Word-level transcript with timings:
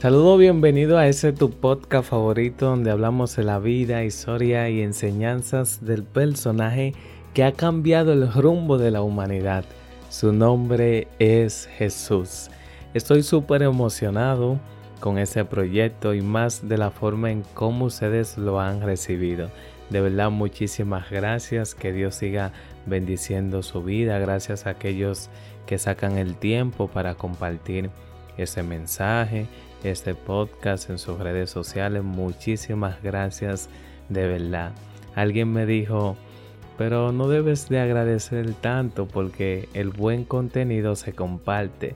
Saludo, 0.00 0.38
bienvenido 0.38 0.96
a 0.96 1.08
ese 1.08 1.30
tu 1.34 1.50
podcast 1.50 2.08
favorito 2.08 2.64
donde 2.64 2.90
hablamos 2.90 3.36
de 3.36 3.44
la 3.44 3.58
vida, 3.58 4.02
historia 4.02 4.70
y 4.70 4.80
enseñanzas 4.80 5.84
del 5.84 6.04
personaje 6.04 6.94
que 7.34 7.44
ha 7.44 7.52
cambiado 7.52 8.14
el 8.14 8.32
rumbo 8.32 8.78
de 8.78 8.90
la 8.90 9.02
humanidad. 9.02 9.66
Su 10.08 10.32
nombre 10.32 11.06
es 11.18 11.68
Jesús. 11.76 12.48
Estoy 12.94 13.22
súper 13.22 13.62
emocionado 13.62 14.58
con 15.00 15.18
ese 15.18 15.44
proyecto 15.44 16.14
y 16.14 16.22
más 16.22 16.66
de 16.66 16.78
la 16.78 16.90
forma 16.90 17.30
en 17.30 17.42
cómo 17.52 17.84
ustedes 17.84 18.38
lo 18.38 18.58
han 18.58 18.80
recibido. 18.80 19.50
De 19.90 20.00
verdad, 20.00 20.30
muchísimas 20.30 21.10
gracias. 21.10 21.74
Que 21.74 21.92
Dios 21.92 22.14
siga 22.14 22.52
bendiciendo 22.86 23.62
su 23.62 23.82
vida. 23.82 24.18
Gracias 24.18 24.66
a 24.66 24.70
aquellos 24.70 25.28
que 25.66 25.76
sacan 25.76 26.16
el 26.16 26.36
tiempo 26.36 26.88
para 26.88 27.16
compartir 27.16 27.90
ese 28.40 28.62
mensaje 28.62 29.46
este 29.84 30.14
podcast 30.14 30.90
en 30.90 30.98
sus 30.98 31.18
redes 31.18 31.50
sociales. 31.50 32.02
Muchísimas 32.02 33.02
gracias 33.02 33.68
de 34.08 34.26
verdad. 34.26 34.72
Alguien 35.14 35.52
me 35.52 35.66
dijo, 35.66 36.16
pero 36.76 37.12
no 37.12 37.28
debes 37.28 37.68
de 37.68 37.80
agradecer 37.80 38.52
tanto 38.54 39.06
porque 39.06 39.68
el 39.74 39.90
buen 39.90 40.24
contenido 40.24 40.96
se 40.96 41.12
comparte. 41.12 41.94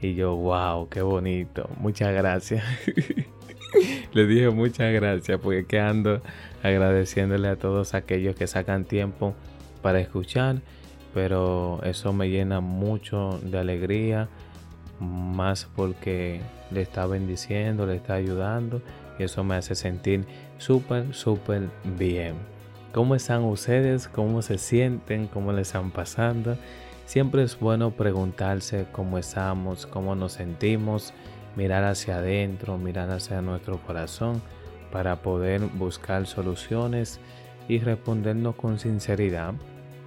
Y 0.00 0.14
yo, 0.14 0.34
wow, 0.34 0.88
qué 0.88 1.02
bonito. 1.02 1.68
Muchas 1.78 2.12
gracias. 2.12 2.64
Le 4.12 4.26
dije 4.26 4.50
muchas 4.50 4.92
gracias 4.92 5.40
porque 5.40 5.64
que 5.64 5.80
ando 5.80 6.20
agradeciéndole 6.62 7.48
a 7.48 7.56
todos 7.56 7.94
aquellos 7.94 8.36
que 8.36 8.46
sacan 8.46 8.84
tiempo 8.84 9.34
para 9.80 10.00
escuchar. 10.00 10.56
Pero 11.14 11.80
eso 11.84 12.12
me 12.12 12.28
llena 12.28 12.60
mucho 12.60 13.38
de 13.42 13.58
alegría 13.58 14.28
más 15.02 15.68
porque 15.76 16.40
le 16.70 16.82
está 16.82 17.06
bendiciendo, 17.06 17.86
le 17.86 17.96
está 17.96 18.14
ayudando 18.14 18.80
y 19.18 19.24
eso 19.24 19.44
me 19.44 19.56
hace 19.56 19.74
sentir 19.74 20.24
súper, 20.58 21.14
súper 21.14 21.68
bien. 21.96 22.34
¿Cómo 22.92 23.14
están 23.14 23.42
ustedes? 23.44 24.08
¿Cómo 24.08 24.42
se 24.42 24.58
sienten? 24.58 25.26
¿Cómo 25.26 25.52
les 25.52 25.68
están 25.68 25.90
pasando? 25.90 26.56
Siempre 27.06 27.42
es 27.42 27.58
bueno 27.58 27.90
preguntarse 27.90 28.86
cómo 28.92 29.18
estamos, 29.18 29.86
cómo 29.86 30.14
nos 30.14 30.32
sentimos, 30.32 31.12
mirar 31.56 31.84
hacia 31.84 32.16
adentro, 32.16 32.78
mirar 32.78 33.10
hacia 33.10 33.42
nuestro 33.42 33.78
corazón 33.78 34.40
para 34.90 35.16
poder 35.16 35.62
buscar 35.62 36.26
soluciones 36.26 37.18
y 37.68 37.78
respondernos 37.80 38.54
con 38.54 38.78
sinceridad. 38.78 39.54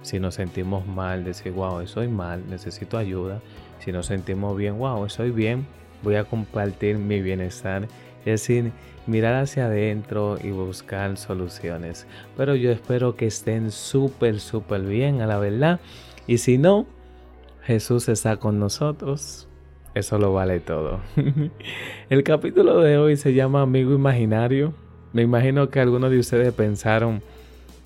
Si 0.02 0.20
nos 0.20 0.36
sentimos 0.36 0.86
mal, 0.86 1.24
decir, 1.24 1.52
wow, 1.52 1.80
estoy 1.80 2.08
mal, 2.08 2.48
necesito 2.48 2.96
ayuda 2.96 3.40
si 3.78 3.92
nos 3.92 4.06
sentimos 4.06 4.56
bien, 4.56 4.78
wow, 4.78 5.04
estoy 5.04 5.30
bien, 5.30 5.66
voy 6.02 6.16
a 6.16 6.24
compartir 6.24 6.98
mi 6.98 7.20
bienestar. 7.20 7.88
Es 8.20 8.42
decir, 8.42 8.72
mirar 9.06 9.34
hacia 9.34 9.66
adentro 9.66 10.36
y 10.42 10.50
buscar 10.50 11.16
soluciones. 11.16 12.06
Pero 12.36 12.54
yo 12.54 12.70
espero 12.70 13.14
que 13.14 13.26
estén 13.26 13.70
súper, 13.70 14.40
súper 14.40 14.82
bien, 14.82 15.20
a 15.20 15.26
la 15.26 15.38
verdad. 15.38 15.80
Y 16.26 16.38
si 16.38 16.58
no, 16.58 16.86
Jesús 17.62 18.08
está 18.08 18.36
con 18.36 18.58
nosotros. 18.58 19.48
Eso 19.94 20.18
lo 20.18 20.32
vale 20.32 20.60
todo. 20.60 21.00
El 22.10 22.22
capítulo 22.22 22.80
de 22.80 22.98
hoy 22.98 23.16
se 23.16 23.32
llama 23.32 23.62
Amigo 23.62 23.94
Imaginario. 23.94 24.74
Me 25.12 25.22
imagino 25.22 25.70
que 25.70 25.80
algunos 25.80 26.10
de 26.10 26.18
ustedes 26.18 26.52
pensaron, 26.52 27.22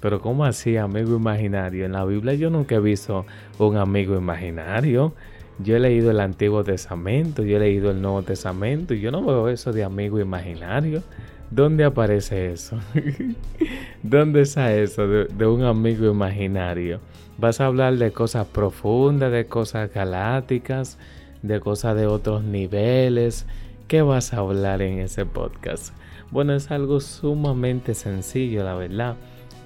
pero 0.00 0.20
¿cómo 0.20 0.44
así 0.44 0.76
amigo 0.76 1.14
imaginario? 1.14 1.84
En 1.84 1.92
la 1.92 2.04
Biblia 2.04 2.34
yo 2.34 2.50
nunca 2.50 2.74
he 2.74 2.80
visto 2.80 3.26
un 3.58 3.76
amigo 3.76 4.16
imaginario. 4.16 5.14
Yo 5.62 5.76
he 5.76 5.80
leído 5.80 6.10
el 6.10 6.20
Antiguo 6.20 6.64
Testamento, 6.64 7.42
yo 7.42 7.58
he 7.58 7.60
leído 7.60 7.90
el 7.90 8.00
Nuevo 8.00 8.22
Testamento 8.22 8.94
y 8.94 9.00
yo 9.00 9.10
no 9.10 9.22
veo 9.22 9.48
eso 9.48 9.72
de 9.72 9.84
amigo 9.84 10.18
imaginario. 10.18 11.02
¿Dónde 11.50 11.84
aparece 11.84 12.52
eso? 12.52 12.78
¿Dónde 14.02 14.42
está 14.42 14.72
eso 14.72 15.06
de, 15.06 15.46
un 15.46 15.64
amigo 15.64 16.10
imaginario? 16.10 17.00
Vas 17.36 17.60
a 17.60 17.66
hablar 17.66 17.96
de 17.96 18.10
cosas 18.10 18.46
profundas, 18.46 19.32
de 19.32 19.46
cosas 19.46 19.92
galácticas, 19.92 20.96
de 21.42 21.60
cosas 21.60 21.96
de 21.96 22.06
otros 22.06 22.42
niveles. 22.42 23.46
¿Qué 23.86 24.00
vas 24.00 24.32
a 24.32 24.38
hablar 24.38 24.80
en 24.80 25.00
ese 25.00 25.26
podcast? 25.26 25.92
Bueno, 26.30 26.54
es 26.54 26.70
algo 26.70 27.00
sumamente 27.00 27.94
sencillo, 27.94 28.64
la 28.64 28.74
verdad. 28.74 29.16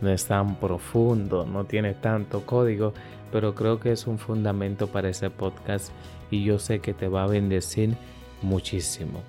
No 0.00 0.10
es 0.10 0.26
tan 0.26 0.56
profundo, 0.56 1.46
no 1.46 1.64
tiene 1.64 1.94
tanto 1.94 2.40
código, 2.46 2.94
pero 3.34 3.52
creo 3.52 3.80
que 3.80 3.90
es 3.90 4.06
un 4.06 4.16
fundamento 4.16 4.86
para 4.86 5.08
ese 5.08 5.28
podcast 5.28 5.90
y 6.30 6.44
yo 6.44 6.60
sé 6.60 6.78
que 6.78 6.94
te 6.94 7.08
va 7.08 7.24
a 7.24 7.26
bendecir 7.26 7.96
muchísimo. 8.42 9.22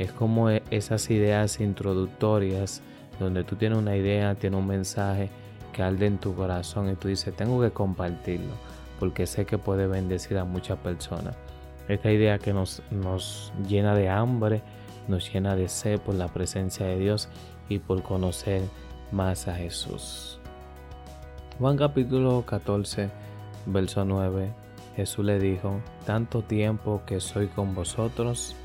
Es 0.00 0.10
como 0.10 0.50
e, 0.50 0.64
esas 0.72 1.08
ideas 1.10 1.60
introductorias 1.60 2.82
donde 3.20 3.44
tú 3.44 3.54
tienes 3.54 3.78
una 3.78 3.96
idea, 3.96 4.34
tienes 4.34 4.58
un 4.58 4.66
mensaje 4.66 5.30
que 5.72 5.80
arde 5.80 6.06
en 6.06 6.18
tu 6.18 6.34
corazón 6.34 6.90
y 6.90 6.96
tú 6.96 7.06
dices, 7.06 7.36
tengo 7.36 7.62
que 7.62 7.70
compartirlo 7.70 8.52
porque 8.98 9.28
sé 9.28 9.46
que 9.46 9.58
puede 9.58 9.86
bendecir 9.86 10.38
a 10.38 10.44
muchas 10.44 10.78
personas. 10.78 11.36
Esta 11.86 12.10
idea 12.10 12.40
que 12.40 12.52
nos, 12.52 12.82
nos 12.90 13.52
llena 13.68 13.94
de 13.94 14.08
hambre, 14.08 14.60
nos 15.06 15.32
llena 15.32 15.54
de 15.54 15.68
sed 15.68 16.00
por 16.00 16.16
la 16.16 16.26
presencia 16.26 16.84
de 16.84 16.98
Dios 16.98 17.28
y 17.68 17.78
por 17.78 18.02
conocer 18.02 18.62
más 19.12 19.46
a 19.46 19.54
Jesús. 19.54 20.40
Juan 21.60 21.76
capítulo 21.76 22.42
14 22.44 23.22
verso 23.66 24.04
9, 24.04 24.52
Jesús 24.96 25.24
le 25.24 25.38
dijo, 25.38 25.80
tanto 26.04 26.42
tiempo 26.42 27.02
que 27.06 27.20
soy 27.20 27.46
con 27.48 27.74
vosotros 27.74 28.56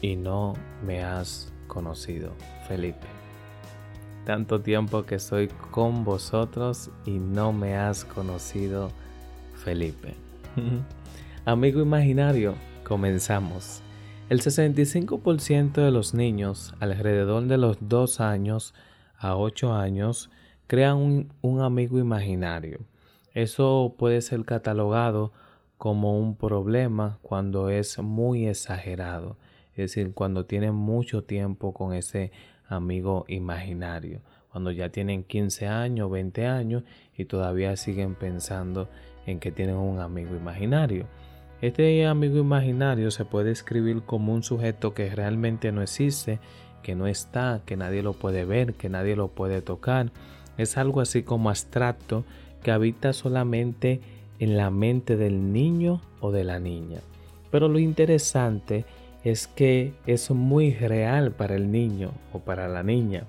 y, 0.00 0.16
no 0.16 0.54
me 0.84 1.02
has 1.02 1.52
conocido, 1.66 2.32
Felipe. 2.66 3.06
Tanto 4.24 4.60
tiempo 4.60 5.02
que 5.04 5.18
soy 5.18 5.48
con 5.70 6.04
vosotros 6.04 6.90
y 7.04 7.18
no 7.18 7.52
me 7.52 7.76
has 7.76 8.04
conocido, 8.04 8.90
Felipe. 9.54 10.14
Amigo 11.44 11.80
imaginario, 11.82 12.54
comenzamos. 12.84 13.82
El 14.30 14.40
65% 14.40 15.72
de 15.72 15.90
los 15.90 16.14
niños 16.14 16.74
alrededor 16.80 17.44
de 17.44 17.58
los 17.58 17.76
2 17.80 18.20
años 18.20 18.74
a 19.18 19.36
8 19.36 19.74
años 19.74 20.30
crean 20.68 21.28
un 21.42 21.60
amigo 21.60 21.98
imaginario. 21.98 22.78
Eso 23.34 23.94
puede 23.98 24.20
ser 24.20 24.44
catalogado 24.44 25.32
como 25.78 26.18
un 26.18 26.36
problema 26.36 27.18
cuando 27.22 27.70
es 27.70 27.98
muy 27.98 28.46
exagerado, 28.46 29.36
es 29.70 29.76
decir, 29.76 30.12
cuando 30.12 30.44
tienen 30.44 30.74
mucho 30.74 31.24
tiempo 31.24 31.72
con 31.72 31.94
ese 31.94 32.30
amigo 32.68 33.24
imaginario, 33.28 34.20
cuando 34.50 34.70
ya 34.70 34.90
tienen 34.90 35.24
15 35.24 35.66
años, 35.66 36.10
20 36.10 36.46
años 36.46 36.84
y 37.16 37.24
todavía 37.24 37.76
siguen 37.76 38.14
pensando 38.14 38.88
en 39.26 39.40
que 39.40 39.50
tienen 39.50 39.76
un 39.76 40.00
amigo 40.00 40.36
imaginario. 40.36 41.06
Este 41.62 42.06
amigo 42.06 42.38
imaginario 42.38 43.10
se 43.10 43.24
puede 43.24 43.50
escribir 43.50 44.02
como 44.02 44.34
un 44.34 44.42
sujeto 44.42 44.94
que 44.94 45.08
realmente 45.14 45.72
no 45.72 45.80
existe, 45.80 46.38
que 46.82 46.94
no 46.94 47.06
está, 47.06 47.62
que 47.64 47.76
nadie 47.76 48.02
lo 48.02 48.12
puede 48.12 48.44
ver, 48.44 48.74
que 48.74 48.88
nadie 48.88 49.16
lo 49.16 49.28
puede 49.28 49.62
tocar. 49.62 50.10
Es 50.58 50.76
algo 50.76 51.00
así 51.00 51.22
como 51.22 51.48
abstracto 51.48 52.24
que 52.62 52.70
habita 52.70 53.12
solamente 53.12 54.00
en 54.38 54.56
la 54.56 54.70
mente 54.70 55.16
del 55.16 55.52
niño 55.52 56.00
o 56.20 56.32
de 56.32 56.44
la 56.44 56.58
niña. 56.58 57.00
Pero 57.50 57.68
lo 57.68 57.78
interesante 57.78 58.84
es 59.24 59.46
que 59.46 59.92
es 60.06 60.30
muy 60.30 60.72
real 60.74 61.32
para 61.32 61.54
el 61.54 61.70
niño 61.70 62.10
o 62.32 62.40
para 62.40 62.68
la 62.68 62.82
niña. 62.82 63.24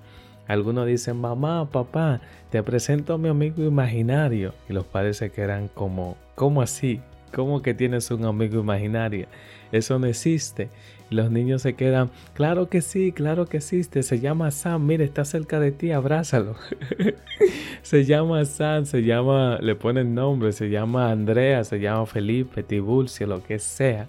Algunos 0.46 0.86
dicen, 0.86 1.16
mamá, 1.16 1.70
papá, 1.70 2.20
te 2.50 2.62
presento 2.62 3.14
a 3.14 3.18
mi 3.18 3.28
amigo 3.28 3.62
imaginario. 3.64 4.52
Y 4.68 4.72
los 4.72 4.84
padres 4.84 5.16
se 5.18 5.30
quedan 5.30 5.68
como, 5.68 6.16
¿cómo 6.34 6.62
así? 6.62 7.00
¿Cómo 7.32 7.62
que 7.62 7.74
tienes 7.74 8.10
un 8.10 8.24
amigo 8.24 8.60
imaginario? 8.60 9.26
Eso 9.72 9.98
no 9.98 10.06
existe. 10.06 10.68
Los 11.14 11.30
niños 11.30 11.62
se 11.62 11.74
quedan, 11.74 12.10
claro 12.34 12.68
que 12.68 12.82
sí, 12.82 13.12
claro 13.12 13.46
que 13.46 13.56
existe. 13.58 14.02
Se 14.02 14.20
llama 14.20 14.50
Sam, 14.50 14.86
mire, 14.86 15.04
está 15.04 15.24
cerca 15.24 15.60
de 15.60 15.72
ti, 15.72 15.92
abrázalo. 15.92 16.56
se 17.82 18.04
llama 18.04 18.44
Sam, 18.44 18.84
se 18.84 19.02
llama, 19.02 19.58
le 19.60 19.74
ponen 19.74 20.14
nombre, 20.14 20.52
se 20.52 20.68
llama 20.68 21.10
Andrea, 21.10 21.64
se 21.64 21.80
llama 21.80 22.06
Felipe, 22.06 22.62
Tiburcio, 22.62 23.26
lo 23.26 23.42
que 23.42 23.58
sea. 23.58 24.08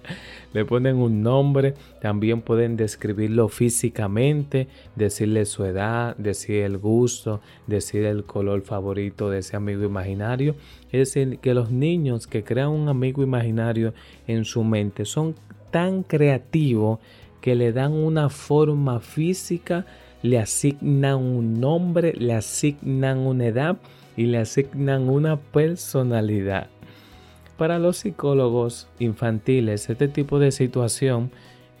Le 0.52 0.64
ponen 0.64 0.96
un 0.96 1.22
nombre, 1.22 1.74
también 2.00 2.40
pueden 2.40 2.76
describirlo 2.76 3.48
físicamente, 3.48 4.68
decirle 4.94 5.44
su 5.44 5.64
edad, 5.64 6.16
decir 6.16 6.62
el 6.62 6.78
gusto, 6.78 7.40
decir 7.66 8.04
el 8.04 8.24
color 8.24 8.62
favorito 8.62 9.30
de 9.30 9.38
ese 9.38 9.56
amigo 9.56 9.84
imaginario. 9.84 10.54
Es 10.92 11.12
decir, 11.12 11.38
que 11.38 11.54
los 11.54 11.70
niños 11.70 12.26
que 12.26 12.44
crean 12.44 12.70
un 12.70 12.88
amigo 12.88 13.22
imaginario 13.22 13.92
en 14.26 14.44
su 14.44 14.64
mente 14.64 15.04
son 15.04 15.34
tan 15.76 16.04
creativos 16.04 17.00
que 17.42 17.54
le 17.54 17.70
dan 17.70 17.92
una 17.92 18.30
forma 18.30 18.98
física, 18.98 19.84
le 20.22 20.38
asignan 20.38 21.18
un 21.18 21.60
nombre, 21.60 22.14
le 22.16 22.32
asignan 22.32 23.18
una 23.18 23.44
edad 23.44 23.76
y 24.16 24.24
le 24.24 24.38
asignan 24.38 25.10
una 25.10 25.36
personalidad. 25.36 26.68
Para 27.58 27.78
los 27.78 27.98
psicólogos 27.98 28.88
infantiles, 29.00 29.90
este 29.90 30.08
tipo 30.08 30.38
de 30.38 30.50
situación 30.50 31.30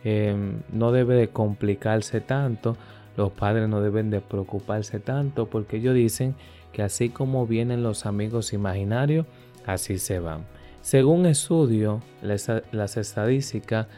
em, 0.04 0.60
no 0.70 0.92
debe 0.92 1.14
de 1.14 1.28
complicarse 1.28 2.20
tanto, 2.20 2.76
los 3.16 3.32
padres 3.32 3.66
no 3.66 3.80
deben 3.80 4.10
de 4.10 4.20
preocuparse 4.20 5.00
tanto 5.00 5.46
porque 5.46 5.78
ellos 5.78 5.94
dicen 5.94 6.34
que 6.74 6.82
así 6.82 7.08
como 7.08 7.46
vienen 7.46 7.82
los 7.82 8.04
amigos 8.04 8.52
imaginarios, 8.52 9.24
así 9.64 9.96
se 9.96 10.18
van. 10.18 10.44
Según 10.86 11.26
estudio, 11.26 12.00
las 12.22 12.96
estadísticas, 12.96 13.88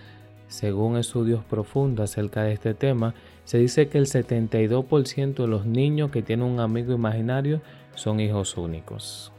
según 0.46 0.96
estudios 0.96 1.44
profundos 1.44 2.11
acerca 2.11 2.44
de 2.44 2.55
este 2.55 2.73
tema, 2.73 3.12
se 3.44 3.58
dice 3.58 3.88
que 3.88 3.99
el 3.99 4.06
72% 4.06 5.35
de 5.35 5.46
los 5.46 5.67
niños 5.67 6.11
que 6.11 6.23
tienen 6.23 6.46
un 6.46 6.61
amigo 6.61 6.94
imaginario 6.94 7.61
son 7.94 8.20
hijos 8.20 8.56
únicos. 8.56 9.32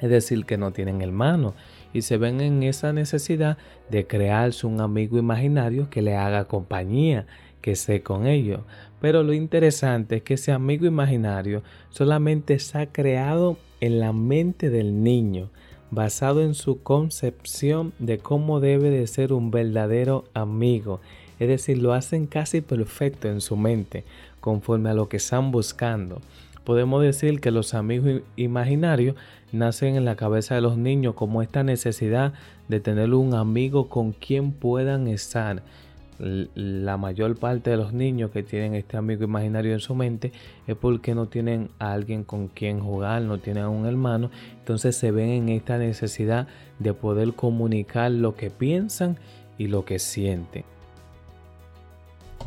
Es 0.00 0.08
decir, 0.08 0.46
que 0.46 0.56
no 0.56 0.72
tienen 0.72 1.02
hermanos 1.02 1.52
y 1.92 2.00
se 2.00 2.16
ven 2.16 2.40
en 2.40 2.62
esa 2.62 2.94
necesidad 2.94 3.58
de 3.90 4.06
crearse 4.06 4.66
un 4.66 4.80
amigo 4.80 5.18
imaginario 5.18 5.90
que 5.90 6.00
le 6.00 6.16
haga 6.16 6.46
compañía, 6.46 7.26
que 7.60 7.72
esté 7.72 8.02
con 8.02 8.26
ellos. 8.26 8.62
Pero 8.98 9.22
lo 9.22 9.34
interesante 9.34 10.16
es 10.16 10.22
que 10.22 10.34
ese 10.34 10.52
amigo 10.52 10.86
imaginario 10.86 11.62
solamente 11.90 12.58
se 12.58 12.78
ha 12.78 12.86
creado 12.86 13.58
en 13.82 14.00
la 14.00 14.14
mente 14.14 14.70
del 14.70 15.02
niño, 15.02 15.50
basado 15.92 16.40
en 16.40 16.54
su 16.54 16.82
concepción 16.82 17.92
de 17.98 18.16
cómo 18.16 18.60
debe 18.60 18.88
de 18.88 19.06
ser 19.06 19.34
un 19.34 19.50
verdadero 19.50 20.24
amigo. 20.32 21.02
Es 21.38 21.48
decir, 21.48 21.76
lo 21.76 21.92
hacen 21.92 22.26
casi 22.26 22.62
perfecto 22.62 23.28
en 23.28 23.42
su 23.42 23.56
mente, 23.56 24.04
conforme 24.40 24.88
a 24.88 24.94
lo 24.94 25.10
que 25.10 25.18
están 25.18 25.52
buscando. 25.52 26.22
Podemos 26.64 27.02
decir 27.02 27.40
que 27.40 27.50
los 27.50 27.74
amigos 27.74 28.22
imaginarios 28.36 29.16
nacen 29.52 29.96
en 29.96 30.06
la 30.06 30.16
cabeza 30.16 30.54
de 30.54 30.62
los 30.62 30.78
niños 30.78 31.14
como 31.14 31.42
esta 31.42 31.62
necesidad 31.62 32.32
de 32.68 32.80
tener 32.80 33.12
un 33.12 33.34
amigo 33.34 33.90
con 33.90 34.12
quien 34.12 34.52
puedan 34.52 35.08
estar 35.08 35.62
la 36.18 36.96
mayor 36.96 37.36
parte 37.36 37.70
de 37.70 37.76
los 37.76 37.92
niños 37.92 38.30
que 38.30 38.42
tienen 38.42 38.74
este 38.74 38.96
amigo 38.96 39.24
imaginario 39.24 39.72
en 39.72 39.80
su 39.80 39.94
mente 39.94 40.32
es 40.66 40.76
porque 40.76 41.14
no 41.14 41.26
tienen 41.26 41.70
a 41.78 41.92
alguien 41.92 42.24
con 42.24 42.48
quien 42.48 42.80
jugar, 42.80 43.22
no 43.22 43.38
tienen 43.38 43.64
a 43.64 43.68
un 43.68 43.86
hermano, 43.86 44.30
entonces 44.58 44.96
se 44.96 45.10
ven 45.10 45.30
en 45.30 45.48
esta 45.48 45.78
necesidad 45.78 46.46
de 46.78 46.94
poder 46.94 47.32
comunicar 47.34 48.10
lo 48.10 48.36
que 48.36 48.50
piensan 48.50 49.16
y 49.58 49.66
lo 49.66 49.84
que 49.84 49.98
sienten. 49.98 50.64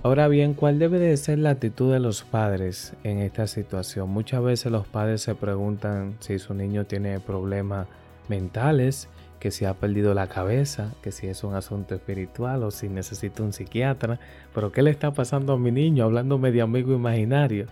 Ahora 0.03 0.27
bien, 0.27 0.53
¿cuál 0.53 0.77
debe 0.77 0.99
de 0.99 1.17
ser 1.17 1.39
la 1.39 1.49
actitud 1.49 1.91
de 1.91 1.99
los 1.99 2.23
padres 2.23 2.93
en 3.03 3.17
esta 3.19 3.47
situación? 3.47 4.09
Muchas 4.09 4.43
veces 4.43 4.71
los 4.71 4.85
padres 4.85 5.21
se 5.21 5.33
preguntan 5.33 6.15
si 6.19 6.37
su 6.37 6.53
niño 6.53 6.85
tiene 6.85 7.19
problemas 7.19 7.87
mentales, 8.27 9.09
que 9.39 9.51
si 9.51 9.65
ha 9.65 9.73
perdido 9.73 10.13
la 10.13 10.27
cabeza, 10.27 10.93
que 11.01 11.11
si 11.11 11.27
es 11.27 11.43
un 11.43 11.55
asunto 11.55 11.95
espiritual 11.95 12.63
o 12.63 12.71
si 12.71 12.89
necesita 12.89 13.43
un 13.43 13.53
psiquiatra. 13.53 14.19
Pero 14.53 14.71
¿qué 14.71 14.81
le 14.81 14.91
está 14.91 15.11
pasando 15.11 15.53
a 15.53 15.57
mi 15.57 15.71
niño 15.71 16.05
hablándome 16.05 16.51
de 16.51 16.61
amigo 16.61 16.93
imaginario? 16.93 17.67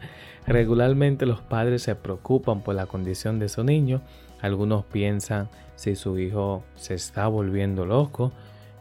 Regularmente 0.46 1.26
los 1.26 1.42
padres 1.42 1.84
se 1.84 1.96
preocupan 1.96 2.62
por 2.62 2.76
la 2.76 2.86
condición 2.86 3.40
de 3.40 3.50
su 3.50 3.64
niño. 3.64 4.02
Algunos 4.42 4.86
piensan 4.86 5.50
si 5.76 5.96
su 5.96 6.20
hijo 6.20 6.64
se 6.76 6.96
está 6.96 7.28
volviendo 7.28 7.86
loco 7.86 8.32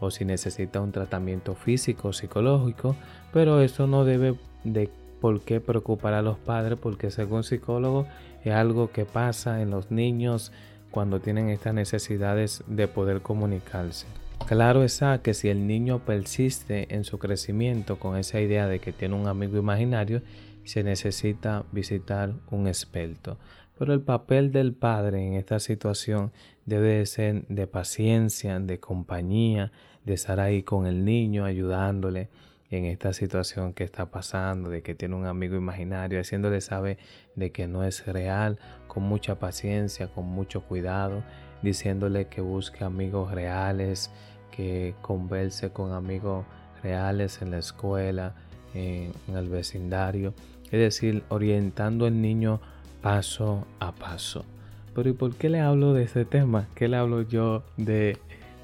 o 0.01 0.11
si 0.11 0.25
necesita 0.25 0.81
un 0.81 0.93
tratamiento 0.93 1.55
físico 1.55 2.09
o 2.09 2.13
psicológico, 2.13 2.97
pero 3.33 3.61
eso 3.61 3.87
no 3.87 4.05
debe 4.05 4.35
de 4.65 4.91
por 5.21 5.41
qué 5.43 5.61
preocupar 5.61 6.15
a 6.15 6.23
los 6.23 6.37
padres 6.37 6.77
porque 6.83 7.13
según 7.13 7.45
psicólogos 7.45 8.09
es 8.45 8.53
algo 8.53 8.91
que 8.91 9.05
pasa 9.05 9.63
en 9.63 9.71
los 9.71 9.93
niños 9.93 10.51
cuando 10.93 11.19
tienen 11.19 11.49
estas 11.49 11.75
necesidades 11.75 12.63
de 12.69 12.87
poder 12.87 13.23
comunicarse. 13.23 14.07
Claro 14.47 14.85
está 14.85 15.23
que 15.23 15.35
si 15.35 15.49
el 15.49 15.67
niño 15.67 16.01
persiste 16.01 16.95
en 16.95 17.03
su 17.03 17.19
crecimiento 17.19 17.99
con 17.99 18.17
esa 18.17 18.41
idea 18.41 18.69
de 18.69 18.79
que 18.79 18.93
tiene 18.93 19.17
un 19.17 19.27
amigo 19.27 19.59
imaginario, 19.59 20.23
se 20.65 20.85
necesita 20.85 21.65
visitar 21.73 22.33
un 22.51 22.69
experto. 22.69 23.39
Pero 23.79 23.95
el 23.95 24.03
papel 24.03 24.53
del 24.53 24.75
padre 24.75 25.27
en 25.27 25.35
esta 25.35 25.59
situación 25.59 26.33
debe 26.67 27.05
ser 27.07 27.47
de 27.49 27.67
paciencia, 27.67 28.61
de 28.61 28.79
compañía, 28.79 29.73
de 30.05 30.15
estar 30.15 30.39
ahí 30.39 30.63
con 30.63 30.87
el 30.87 31.05
niño, 31.05 31.45
ayudándole, 31.45 32.29
en 32.73 32.87
esta 32.87 33.13
situación 33.13 33.75
que 33.75 33.85
está 33.85 34.07
pasando, 34.07 34.71
de 34.71 34.83
que 34.83 34.95
tiene 34.95 35.15
un 35.15 35.27
amigo 35.27 35.57
imaginario, 35.57 36.19
haciéndole 36.19 36.63
saber 36.63 36.99
de 37.37 37.53
que 37.53 37.69
no 37.69 37.85
es 37.85 38.07
real, 38.07 38.59
con 38.89 39.03
mucha 39.03 39.39
paciencia, 39.39 40.09
con 40.09 40.25
mucho 40.25 40.63
cuidado, 40.63 41.23
diciéndole 41.61 42.29
que 42.29 42.41
busque 42.41 42.83
amigos 42.83 43.31
reales, 43.31 44.11
que 44.51 44.95
converse 45.03 45.71
con 45.71 45.93
amigos 45.93 46.47
reales 46.83 47.43
en 47.43 47.51
la 47.51 47.59
escuela, 47.59 48.35
en, 48.73 49.13
el 49.37 49.51
vecindario, 49.51 50.33
es 50.65 50.81
decir, 50.81 51.25
orientando 51.29 52.07
al 52.07 52.23
niño 52.23 52.59
paso 53.03 53.67
a 53.81 53.93
paso. 53.93 54.47
Pero 54.95 55.11
¿y 55.11 55.13
por 55.13 55.35
qué 55.35 55.51
le 55.51 55.61
hablo 55.61 55.93
de 55.93 56.05
este 56.05 56.25
tema? 56.25 56.69
¿Qué 56.75 56.89
le 56.89 56.97
hablo 56.97 57.21
yo 57.21 57.65
de, 57.77 58.17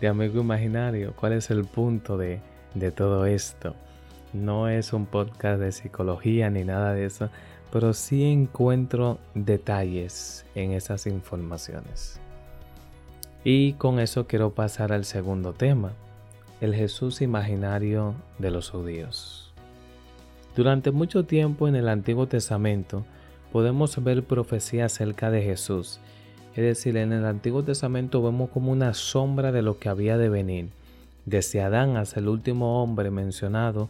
amigo 0.08 0.40
imaginario? 0.40 1.12
¿Cuál 1.14 1.34
es 1.34 1.50
el 1.50 1.66
punto 1.66 2.16
de, 2.16 2.40
de 2.74 2.90
todo 2.90 3.26
esto? 3.26 3.76
No 4.32 4.68
es 4.68 4.92
un 4.92 5.06
podcast 5.06 5.60
de 5.60 5.72
psicología 5.72 6.50
ni 6.50 6.64
nada 6.64 6.92
de 6.92 7.06
eso, 7.06 7.30
pero 7.72 7.94
sí 7.94 8.24
encuentro 8.24 9.18
detalles 9.34 10.44
en 10.54 10.72
esas 10.72 11.06
informaciones. 11.06 12.20
Y 13.44 13.74
con 13.74 14.00
eso 14.00 14.26
quiero 14.26 14.50
pasar 14.50 14.92
al 14.92 15.04
segundo 15.04 15.54
tema, 15.54 15.92
el 16.60 16.74
Jesús 16.74 17.22
imaginario 17.22 18.14
de 18.38 18.50
los 18.50 18.70
judíos. 18.70 19.52
Durante 20.56 20.90
mucho 20.90 21.24
tiempo 21.24 21.68
en 21.68 21.76
el 21.76 21.88
Antiguo 21.88 22.26
Testamento 22.26 23.06
podemos 23.52 24.02
ver 24.02 24.24
profecía 24.24 24.86
acerca 24.86 25.30
de 25.30 25.42
Jesús. 25.42 26.00
Es 26.54 26.64
decir, 26.64 26.96
en 26.96 27.12
el 27.12 27.24
Antiguo 27.24 27.62
Testamento 27.62 28.22
vemos 28.22 28.50
como 28.50 28.72
una 28.72 28.92
sombra 28.92 29.52
de 29.52 29.62
lo 29.62 29.78
que 29.78 29.88
había 29.88 30.18
de 30.18 30.28
venir. 30.28 30.68
Desde 31.24 31.62
Adán 31.62 31.96
hasta 31.96 32.20
el 32.20 32.28
último 32.28 32.82
hombre 32.82 33.10
mencionado 33.10 33.88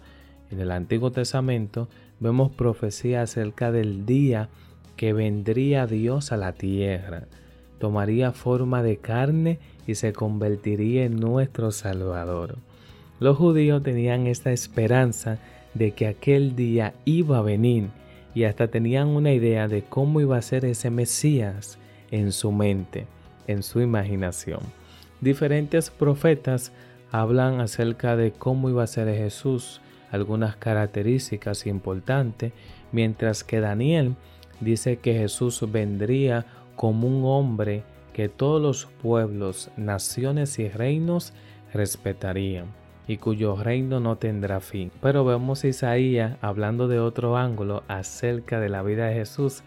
en 0.51 0.61
el 0.61 0.71
Antiguo 0.71 1.11
Testamento 1.11 1.89
vemos 2.21 2.51
profecía 2.51 3.23
acerca 3.23 3.71
del 3.71 4.07
día 4.07 4.49
que 4.97 5.13
vendría 5.13 5.87
Dios 5.87 6.33
a 6.33 6.37
la 6.37 6.53
tierra, 6.53 7.25
tomaría 7.79 8.33
forma 8.33 8.83
de 8.83 8.97
carne 8.97 9.59
y 9.87 9.95
se 9.95 10.13
convertiría 10.13 11.05
en 11.05 11.17
nuestro 11.17 11.71
Salvador. 11.71 12.57
Los 13.21 13.37
judíos 13.37 13.83
tenían 13.83 14.27
esta 14.27 14.53
esperanza 14.53 15.39
de 15.75 15.93
que 15.93 16.07
aquel 16.07 16.57
día 16.57 16.95
iba 17.05 17.39
a 17.39 17.43
venir 17.43 17.89
y 18.35 18.45
hasta 18.45 18.69
tenían 18.69 19.09
una 19.09 19.33
idea 19.33 19.69
de 19.69 19.83
cómo 19.83 20.21
iba 20.21 20.37
a 20.37 20.43
ser 20.43 20.65
ese 20.65 20.91
Mesías 20.91 21.79
en 22.11 22.33
su 22.33 22.53
mente, 22.53 23.07
en 23.47 23.63
su 23.63 23.81
imaginación. 23.81 24.61
Diferentes 25.21 25.91
profetas 25.91 26.73
hablan 27.11 27.61
acerca 27.61 28.17
de 28.17 28.33
cómo 28.33 28.71
iba 28.71 28.83
a 28.83 28.87
ser 28.87 29.13
Jesús, 29.17 29.81
algunas 30.11 30.57
características 30.57 31.67
importantes, 31.67 32.53
mientras 32.93 33.45
que 33.45 33.61
Daniel 33.61 34.15
dice 34.61 34.99
que 34.99 35.15
Jesús 35.15 35.65
vendría 35.71 36.47
como 36.77 37.07
un 37.07 37.25
hombre 37.25 37.83
que 38.13 38.29
todos 38.29 38.61
los 38.61 38.87
pueblos, 39.01 39.71
naciones 39.77 40.59
y 40.59 40.69
reinos 40.69 41.33
respetarían 41.73 42.67
y 43.07 43.17
cuyo 43.17 43.57
reino 43.57 44.01
no 44.01 44.17
tendrá 44.17 44.61
fin. 44.61 44.91
Pero 45.01 45.25
vemos 45.25 45.65
a 45.65 45.69
Isaías 45.69 46.37
hablando 46.43 46.89
de 46.89 47.01
otro 47.01 47.37
ángulo 47.37 47.83
acerca 47.89 48.61
de 48.61 48.69
la 48.69 48.83
vida 48.83 49.07
de 49.07 49.15
Jesús, 49.15 49.63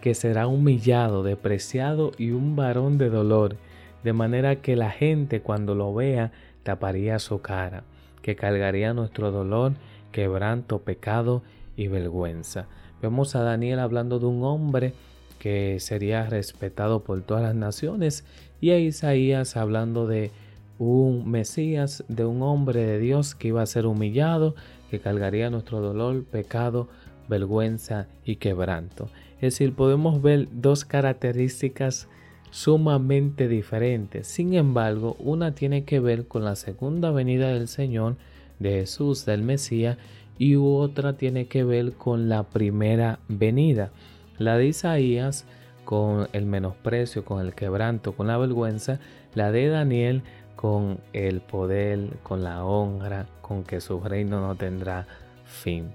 que 0.00 0.14
será 0.14 0.46
humillado, 0.46 1.22
despreciado 1.22 2.12
y 2.18 2.32
un 2.32 2.56
varón 2.56 2.98
de 2.98 3.08
dolor, 3.08 3.56
de 4.02 4.12
manera 4.12 4.56
que 4.56 4.76
la 4.76 4.90
gente 4.90 5.40
cuando 5.40 5.74
lo 5.74 5.94
vea 5.94 6.32
taparía 6.64 7.18
su 7.18 7.40
cara 7.40 7.84
que 8.22 8.36
cargaría 8.36 8.94
nuestro 8.94 9.30
dolor, 9.30 9.74
quebranto, 10.12 10.80
pecado 10.80 11.42
y 11.76 11.88
vergüenza. 11.88 12.66
Vemos 13.02 13.34
a 13.34 13.42
Daniel 13.42 13.80
hablando 13.80 14.18
de 14.18 14.26
un 14.26 14.44
hombre 14.44 14.94
que 15.38 15.78
sería 15.80 16.26
respetado 16.26 17.02
por 17.02 17.20
todas 17.22 17.42
las 17.42 17.56
naciones 17.56 18.24
y 18.60 18.70
a 18.70 18.78
Isaías 18.78 19.56
hablando 19.56 20.06
de 20.06 20.30
un 20.78 21.30
Mesías, 21.30 22.04
de 22.08 22.24
un 22.24 22.42
hombre 22.42 22.84
de 22.86 22.98
Dios 22.98 23.34
que 23.34 23.48
iba 23.48 23.62
a 23.62 23.66
ser 23.66 23.86
humillado, 23.86 24.54
que 24.90 25.00
cargaría 25.00 25.50
nuestro 25.50 25.80
dolor, 25.80 26.24
pecado, 26.24 26.88
vergüenza 27.28 28.06
y 28.24 28.36
quebranto. 28.36 29.08
Es 29.36 29.54
decir, 29.54 29.74
podemos 29.74 30.22
ver 30.22 30.48
dos 30.52 30.84
características 30.84 32.08
sumamente 32.52 33.48
diferentes. 33.48 34.28
Sin 34.28 34.54
embargo, 34.54 35.16
una 35.18 35.54
tiene 35.54 35.84
que 35.84 35.98
ver 35.98 36.28
con 36.28 36.44
la 36.44 36.54
segunda 36.54 37.10
venida 37.10 37.48
del 37.48 37.66
Señor, 37.66 38.16
de 38.60 38.72
Jesús, 38.72 39.24
del 39.24 39.42
Mesías, 39.42 39.96
y 40.38 40.56
otra 40.56 41.14
tiene 41.14 41.46
que 41.46 41.64
ver 41.64 41.94
con 41.94 42.28
la 42.28 42.44
primera 42.44 43.18
venida. 43.26 43.90
La 44.38 44.56
de 44.56 44.66
Isaías 44.66 45.46
con 45.84 46.28
el 46.32 46.46
menosprecio, 46.46 47.24
con 47.24 47.44
el 47.44 47.54
quebranto, 47.54 48.12
con 48.12 48.26
la 48.28 48.38
vergüenza, 48.38 49.00
la 49.34 49.50
de 49.50 49.68
Daniel 49.68 50.22
con 50.54 51.00
el 51.12 51.40
poder, 51.40 52.18
con 52.22 52.44
la 52.44 52.64
honra, 52.64 53.26
con 53.40 53.64
que 53.64 53.80
su 53.80 53.98
reino 53.98 54.40
no 54.40 54.54
tendrá 54.54 55.06
fin. 55.44 55.90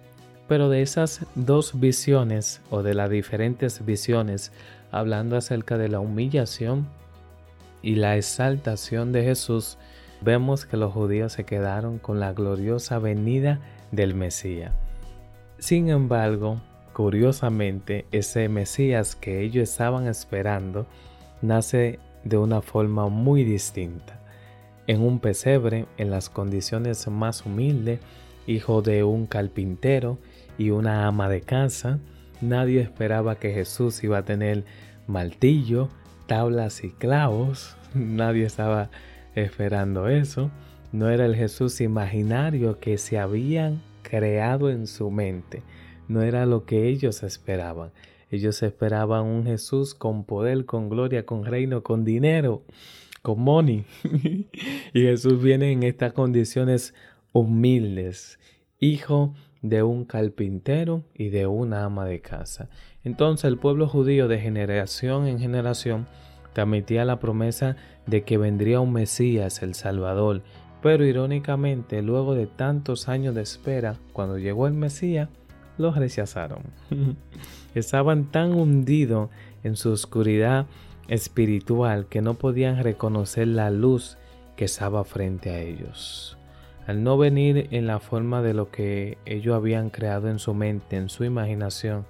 Pero 0.48 0.70
de 0.70 0.82
esas 0.82 1.26
dos 1.36 1.80
visiones 1.80 2.62
o 2.70 2.84
de 2.84 2.94
las 2.94 3.10
diferentes 3.10 3.86
visiones, 3.86 4.52
hablando 4.92 5.38
acerca 5.38 5.78
de 5.78 5.90
la 5.90 6.00
humillación 6.00 6.88
y 7.82 7.96
la 7.96 8.18
exaltación 8.18 9.12
de 9.12 9.24
Jesús, 9.24 9.78
vemos 10.22 10.66
que 10.66 10.78
los 10.78 10.94
judíos 10.94 11.34
se 11.34 11.44
quedaron 11.44 12.00
con 12.00 12.20
la 12.20 12.34
gloriosa 12.34 13.00
venida 13.00 13.60
del 13.92 14.16
Mesías. 14.16 14.74
Sin 15.60 15.90
embargo, 15.90 16.62
curiosamente, 16.94 18.06
ese 18.12 18.50
Mesías 18.50 19.16
que 19.16 19.42
ellos 19.42 19.70
estaban 19.70 20.08
esperando 20.08 20.88
nace 21.42 22.00
de 22.24 22.38
una 22.38 22.62
forma 22.62 23.08
muy 23.10 23.44
distinta. 23.44 24.20
En 24.88 25.02
un 25.02 25.20
pesebre, 25.20 25.86
en 25.98 26.12
las 26.12 26.30
condiciones 26.30 27.08
más 27.08 27.46
humildes, 27.46 28.00
hijo 28.48 28.82
de 28.82 29.04
un 29.04 29.28
carpintero 29.28 30.18
y 30.58 30.70
una 30.70 31.08
ama 31.08 31.30
de 31.30 31.42
casa, 31.42 32.00
nadie 32.42 32.82
esperaba 32.82 33.36
que 33.36 33.54
Jesús 33.54 34.04
iba 34.04 34.20
a 34.20 34.26
tener 34.26 34.64
martillo, 35.08 35.90
tablas 36.28 36.84
y 36.84 36.90
clavos. 36.90 37.76
Nadie 37.94 38.46
estaba 38.46 38.90
esperando 39.36 40.08
eso. 40.08 40.52
No 40.92 41.10
era 41.10 41.26
el 41.26 41.36
Jesús 41.36 41.82
imaginario 41.82 42.80
que 42.80 42.98
se 42.98 43.20
habían 43.20 43.82
creado 44.04 44.70
en 44.70 44.88
su 44.88 45.12
mente. 45.12 45.64
No 46.08 46.22
era 46.22 46.46
lo 46.46 46.66
que 46.66 46.88
ellos 46.88 47.24
esperaban. 47.24 47.92
Ellos 48.30 48.62
esperaban 48.64 49.26
un 49.26 49.46
Jesús 49.46 49.94
con 49.94 50.26
poder, 50.26 50.66
con 50.66 50.90
gloria, 50.90 51.26
con 51.26 51.46
reino, 51.46 51.84
con 51.84 52.04
dinero, 52.04 52.64
con 53.22 53.42
money. 53.42 53.86
y 54.94 55.02
Jesús 55.02 55.42
viene 55.42 55.72
en 55.72 55.84
estas 55.84 56.14
condiciones 56.14 56.94
humildes, 57.32 58.40
hijo 58.80 59.34
de 59.62 59.84
un 59.84 60.06
carpintero 60.06 61.04
y 61.14 61.30
de 61.30 61.48
una 61.48 61.86
ama 61.86 62.06
de 62.06 62.22
casa. 62.22 62.70
Entonces 63.04 63.46
el 63.46 63.58
pueblo 63.58 63.88
judío 63.88 64.28
de 64.28 64.40
generación 64.40 65.28
en 65.28 65.40
generación 65.40 66.08
transmitía 66.54 67.06
la 67.06 67.20
promesa 67.20 67.76
de 68.06 68.24
que 68.24 68.38
vendría 68.38 68.80
un 68.80 68.94
Mesías, 68.94 69.62
el 69.62 69.76
Salvador, 69.76 70.42
pero 70.82 71.06
irónicamente, 71.06 72.02
luego 72.02 72.36
de 72.36 72.48
tantos 72.48 73.10
años 73.10 73.36
de 73.36 73.42
espera, 73.42 73.98
cuando 74.14 74.38
llegó 74.38 74.68
el 74.68 74.74
Mesías, 74.74 75.30
los 75.78 75.96
rechazaron. 75.96 76.64
Estaban 77.76 78.32
tan 78.32 78.54
hundidos 78.54 79.30
en 79.64 79.76
su 79.76 79.92
oscuridad 79.92 80.66
espiritual 81.08 82.08
que 82.08 82.22
no 82.22 82.36
podían 82.36 82.84
reconocer 82.84 83.48
la 83.48 83.70
luz 83.70 84.18
que 84.56 84.66
estaba 84.66 85.04
frente 85.04 85.52
a 85.52 85.60
ellos. 85.60 86.37
Al 86.88 87.04
no 87.04 87.18
venir 87.18 87.68
en 87.72 87.86
la 87.86 88.00
forma 88.00 88.42
de 88.42 88.54
lo 88.54 88.72
que 88.72 89.18
ellos 89.26 89.56
habían 89.56 89.90
creado 89.90 90.30
en 90.30 90.40
su 90.40 90.54
mente, 90.54 90.96
en 90.96 91.10
su 91.10 91.26
imaginación, 91.26 92.06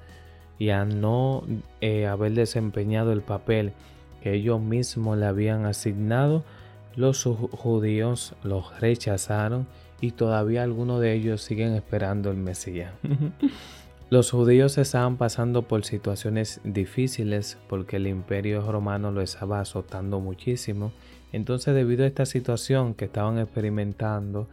y 0.60 0.70
a 0.70 0.86
no 0.86 1.44
eh, 1.82 2.08
haber 2.08 2.34
desempeñado 2.34 3.12
el 3.12 3.22
papel 3.22 3.74
que 4.22 4.34
ellos 4.34 4.62
mismos 4.62 5.18
le 5.18 5.26
habían 5.26 5.66
asignado, 5.66 6.44
los 6.96 7.24
judíos 7.24 8.34
los 8.44 8.80
rechazaron 8.80 9.68
y 10.02 10.12
todavía 10.12 10.64
algunos 10.64 11.00
de 11.02 11.14
ellos 11.14 11.42
siguen 11.42 11.74
esperando 11.74 12.32
el 12.32 12.38
Mesías. 12.38 12.92
los 14.10 14.32
judíos 14.32 14.78
estaban 14.78 15.18
pasando 15.18 15.64
por 15.64 15.86
situaciones 15.86 16.60
difíciles 16.64 17.58
porque 17.68 17.98
el 17.98 18.08
imperio 18.08 18.62
romano 18.72 19.12
lo 19.12 19.22
estaba 19.22 19.60
azotando 19.60 20.20
muchísimo. 20.20 20.92
Entonces 21.32 21.76
debido 21.76 22.04
a 22.04 22.08
esta 22.08 22.26
situación 22.26 22.94
que 22.94 23.06
estaban 23.06 23.38
experimentando, 23.38 24.48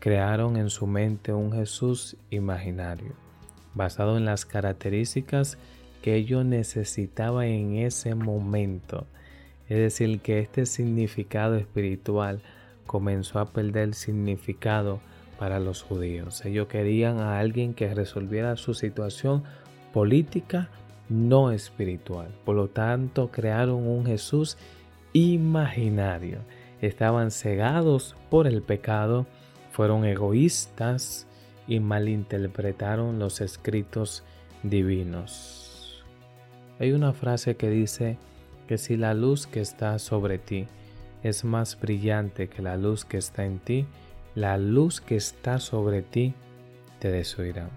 crearon 0.00 0.56
en 0.56 0.70
su 0.70 0.86
mente 0.86 1.32
un 1.32 1.52
Jesús 1.52 2.16
imaginario, 2.30 3.12
basado 3.74 4.16
en 4.16 4.24
las 4.24 4.44
características 4.44 5.58
que 6.02 6.16
ellos 6.16 6.44
necesitaban 6.44 7.46
en 7.46 7.76
ese 7.76 8.14
momento. 8.14 9.06
Es 9.68 9.78
decir, 9.78 10.20
que 10.20 10.40
este 10.40 10.66
significado 10.66 11.54
espiritual 11.56 12.40
comenzó 12.86 13.38
a 13.38 13.52
perder 13.52 13.94
significado 13.94 15.00
para 15.38 15.60
los 15.60 15.82
judíos. 15.82 16.44
Ellos 16.44 16.66
querían 16.66 17.18
a 17.18 17.38
alguien 17.38 17.72
que 17.74 17.94
resolviera 17.94 18.56
su 18.56 18.74
situación 18.74 19.44
política, 19.92 20.70
no 21.08 21.50
espiritual. 21.50 22.28
Por 22.44 22.56
lo 22.56 22.68
tanto, 22.68 23.30
crearon 23.30 23.86
un 23.86 24.06
Jesús 24.06 24.56
imaginario. 25.12 26.38
Estaban 26.80 27.30
cegados 27.30 28.16
por 28.30 28.46
el 28.46 28.62
pecado, 28.62 29.26
fueron 29.70 30.04
egoístas 30.04 31.26
y 31.66 31.80
malinterpretaron 31.80 33.18
los 33.18 33.40
escritos 33.40 34.24
divinos. 34.62 36.04
Hay 36.78 36.92
una 36.92 37.12
frase 37.12 37.56
que 37.56 37.70
dice, 37.70 38.18
que 38.70 38.78
si 38.78 38.96
la 38.96 39.14
luz 39.14 39.48
que 39.48 39.60
está 39.60 39.98
sobre 39.98 40.38
ti 40.38 40.68
es 41.24 41.44
más 41.44 41.76
brillante 41.80 42.48
que 42.48 42.62
la 42.62 42.76
luz 42.76 43.04
que 43.04 43.16
está 43.16 43.44
en 43.44 43.58
ti, 43.58 43.84
la 44.36 44.58
luz 44.58 45.00
que 45.00 45.16
está 45.16 45.58
sobre 45.58 46.02
ti 46.02 46.34
te 47.00 47.10
desoirá. 47.10 47.68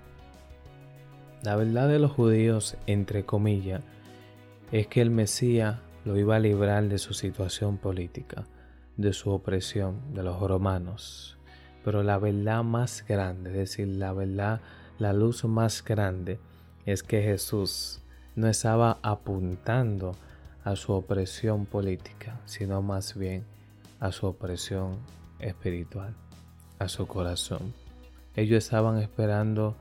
La 1.41 1.55
verdad 1.55 1.89
de 1.89 1.97
los 1.97 2.11
judíos, 2.11 2.77
entre 2.85 3.25
comillas, 3.25 3.81
es 4.71 4.85
que 4.85 5.01
el 5.01 5.09
Mesías 5.09 5.79
lo 6.05 6.15
iba 6.15 6.35
a 6.35 6.39
librar 6.39 6.87
de 6.87 6.99
su 6.99 7.15
situación 7.15 7.79
política, 7.79 8.45
de 8.95 9.13
su 9.13 9.31
opresión, 9.31 10.13
de 10.13 10.21
los 10.21 10.39
romanos. 10.39 11.39
Pero 11.83 12.03
la 12.03 12.17
verdad 12.17 12.63
más 12.63 13.03
grande, 13.07 13.51
es 13.51 13.55
decir, 13.57 13.87
la 13.87 14.13
verdad, 14.13 14.61
la 14.99 15.13
luz 15.13 15.43
más 15.45 15.83
grande, 15.83 16.39
es 16.85 17.03
que 17.03 17.21
Jesús 17.21 18.01
no 18.35 18.47
estaba 18.47 18.99
apuntando 19.01 20.15
a 20.63 20.75
su 20.75 20.93
opresión 20.93 21.65
política, 21.65 22.39
sino 22.45 22.81
más 22.81 23.17
bien 23.17 23.43
a 23.99 24.11
su 24.11 24.27
opresión 24.27 24.97
espiritual, 25.39 26.13
a 26.79 26.87
su 26.87 27.05
corazón. 27.07 27.73
Ellos 28.35 28.63
estaban 28.63 28.97
esperando 28.97 29.75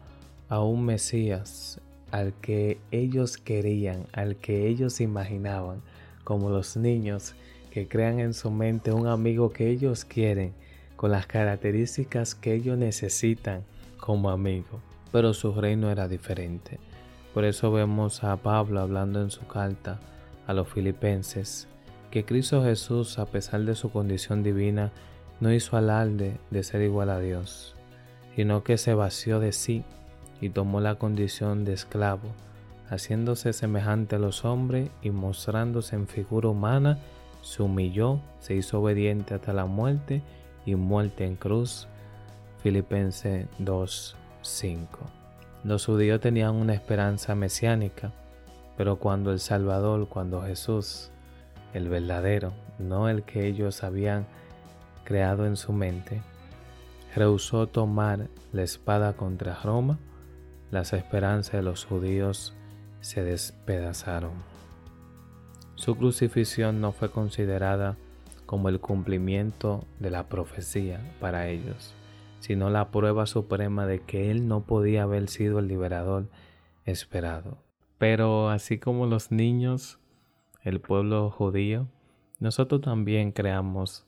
a 0.48 0.60
un 0.60 0.84
Mesías 0.84 1.80
al 2.10 2.34
que 2.34 2.78
ellos 2.90 3.38
querían, 3.38 4.06
al 4.12 4.36
que 4.36 4.68
ellos 4.68 5.00
imaginaban, 5.00 5.82
como 6.24 6.50
los 6.50 6.76
niños 6.76 7.34
que 7.70 7.88
crean 7.88 8.20
en 8.20 8.34
su 8.34 8.50
mente 8.50 8.92
un 8.92 9.06
amigo 9.06 9.50
que 9.50 9.70
ellos 9.70 10.04
quieren, 10.04 10.52
con 11.02 11.10
las 11.10 11.26
características 11.26 12.36
que 12.36 12.54
ellos 12.54 12.78
necesitan 12.78 13.64
como 13.96 14.30
amigo. 14.30 14.80
Pero 15.10 15.34
su 15.34 15.52
reino 15.52 15.90
era 15.90 16.06
diferente. 16.06 16.78
Por 17.34 17.44
eso 17.44 17.72
vemos 17.72 18.22
a 18.22 18.36
Pablo 18.36 18.78
hablando 18.78 19.20
en 19.20 19.32
su 19.32 19.44
carta 19.48 19.98
a 20.46 20.52
los 20.52 20.68
filipenses 20.68 21.66
que 22.12 22.24
Cristo 22.24 22.62
Jesús, 22.62 23.18
a 23.18 23.26
pesar 23.26 23.62
de 23.62 23.74
su 23.74 23.90
condición 23.90 24.44
divina, 24.44 24.92
no 25.40 25.52
hizo 25.52 25.76
alarde 25.76 26.38
de 26.52 26.62
ser 26.62 26.82
igual 26.82 27.10
a 27.10 27.18
Dios, 27.18 27.74
sino 28.36 28.62
que 28.62 28.78
se 28.78 28.94
vació 28.94 29.40
de 29.40 29.50
sí 29.50 29.82
y 30.40 30.50
tomó 30.50 30.80
la 30.80 31.00
condición 31.00 31.64
de 31.64 31.72
esclavo, 31.72 32.28
haciéndose 32.88 33.52
semejante 33.52 34.14
a 34.14 34.20
los 34.20 34.44
hombres 34.44 34.88
y 35.02 35.10
mostrándose 35.10 35.96
en 35.96 36.06
figura 36.06 36.50
humana, 36.50 37.00
se 37.40 37.60
humilló, 37.64 38.20
se 38.38 38.54
hizo 38.54 38.80
obediente 38.80 39.34
hasta 39.34 39.52
la 39.52 39.66
muerte 39.66 40.22
y 40.64 40.74
muerte 40.74 41.24
en 41.24 41.36
cruz. 41.36 41.88
Filipenses 42.62 43.46
2:5. 43.58 44.86
Los 45.64 45.86
judíos 45.86 46.20
tenían 46.20 46.54
una 46.54 46.74
esperanza 46.74 47.34
mesiánica, 47.34 48.12
pero 48.76 48.96
cuando 48.96 49.32
el 49.32 49.40
Salvador, 49.40 50.08
cuando 50.08 50.42
Jesús, 50.42 51.10
el 51.74 51.88
verdadero, 51.88 52.52
no 52.78 53.08
el 53.08 53.22
que 53.22 53.46
ellos 53.46 53.82
habían 53.84 54.26
creado 55.04 55.46
en 55.46 55.56
su 55.56 55.72
mente, 55.72 56.22
rehusó 57.14 57.66
tomar 57.66 58.28
la 58.52 58.62
espada 58.62 59.12
contra 59.14 59.58
Roma, 59.62 59.98
las 60.70 60.92
esperanzas 60.92 61.52
de 61.52 61.62
los 61.62 61.84
judíos 61.84 62.54
se 63.00 63.22
despedazaron. 63.22 64.32
Su 65.74 65.96
crucifixión 65.96 66.80
no 66.80 66.92
fue 66.92 67.10
considerada 67.10 67.96
como 68.52 68.68
el 68.68 68.80
cumplimiento 68.80 69.86
de 69.98 70.10
la 70.10 70.28
profecía 70.28 71.00
para 71.20 71.48
ellos, 71.48 71.94
sino 72.38 72.68
la 72.68 72.90
prueba 72.90 73.24
suprema 73.24 73.86
de 73.86 74.00
que 74.00 74.30
Él 74.30 74.46
no 74.46 74.66
podía 74.66 75.04
haber 75.04 75.30
sido 75.30 75.58
el 75.58 75.68
liberador 75.68 76.28
esperado. 76.84 77.56
Pero 77.96 78.50
así 78.50 78.78
como 78.78 79.06
los 79.06 79.32
niños, 79.32 80.00
el 80.60 80.82
pueblo 80.82 81.30
judío, 81.30 81.88
nosotros 82.40 82.82
también 82.82 83.32
creamos 83.32 84.06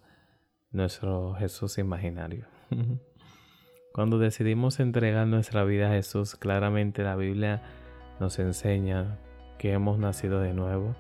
nuestro 0.73 1.33
Jesús 1.37 1.79
imaginario. 1.79 2.45
Cuando 3.95 4.19
decidimos 4.19 4.79
entregar 4.79 5.27
nuestra 5.27 5.65
vida 5.65 5.89
a 5.89 5.95
Jesús, 5.95 6.37
claramente 6.37 7.03
la 7.03 7.17
Biblia 7.17 7.63
nos 8.21 8.39
enseña 8.39 9.17
que 9.57 9.73
hemos 9.73 9.99
nacido 9.99 10.41
de 10.41 10.53
nuevo 10.53 10.95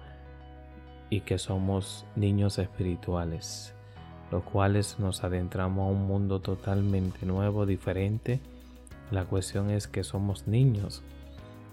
y 1.14 1.21
que 1.21 1.38
somos 1.38 2.04
niños 2.16 2.59
espirituales. 2.59 3.73
los 4.33 4.42
cuales 4.42 4.99
nos 4.99 5.23
adentramos 5.23 5.87
a 5.87 5.92
un 5.92 6.09
mundo 6.09 6.40
totalmente 6.40 7.25
nuevo, 7.25 7.66
diferente. 7.66 8.40
La 9.12 9.25
cuestión 9.26 9.71
es 9.71 9.87
que 9.87 10.02
somos 10.02 10.49
niños 10.49 11.02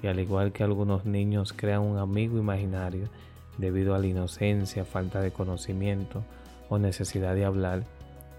y 0.03 0.07
al 0.07 0.19
igual 0.19 0.51
que 0.51 0.63
algunos 0.63 1.05
niños 1.05 1.53
crean 1.53 1.81
un 1.81 1.97
amigo 1.97 2.37
imaginario 2.37 3.07
debido 3.57 3.95
a 3.95 3.99
la 3.99 4.05
inocencia, 4.05 4.85
falta 4.85 5.21
de 5.21 5.31
conocimiento 5.31 6.23
o 6.69 6.77
necesidad 6.77 7.33
de 7.33 7.45
hablar, 7.45 7.83